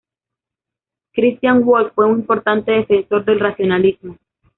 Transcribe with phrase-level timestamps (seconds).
[1.13, 4.17] Christian Wolff fue un importante defensor del racionalismo.